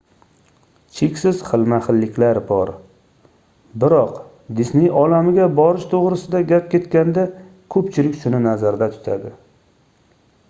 cheksiz 0.99 1.41
xilma-xilliklar 1.49 2.39
bor 2.47 2.71
biroq 3.83 4.15
disney 4.59 4.89
olamiga 5.01 5.45
borish 5.59 5.85
toʻgʻrisida 5.91 6.41
gap 6.53 6.71
ketganda 6.73 7.25
koʻpchilik 7.75 8.17
shuni 8.23 8.41
nazarda 8.47 8.89
tutadi 8.95 9.33